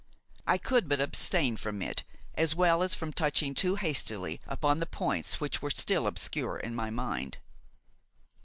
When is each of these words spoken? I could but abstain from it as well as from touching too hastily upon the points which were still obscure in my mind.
I 0.47 0.57
could 0.57 0.89
but 0.89 0.99
abstain 0.99 1.57
from 1.57 1.79
it 1.83 2.03
as 2.33 2.55
well 2.55 2.81
as 2.81 2.95
from 2.95 3.13
touching 3.13 3.53
too 3.53 3.75
hastily 3.75 4.41
upon 4.47 4.79
the 4.79 4.87
points 4.87 5.39
which 5.39 5.61
were 5.61 5.69
still 5.69 6.07
obscure 6.07 6.57
in 6.57 6.73
my 6.73 6.89
mind. 6.89 7.37